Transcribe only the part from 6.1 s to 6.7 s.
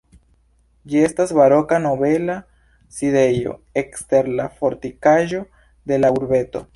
urbeto.